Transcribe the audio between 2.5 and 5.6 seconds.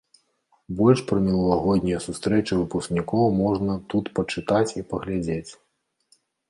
выпускнікоў можна тут пачытаць і паглядзець.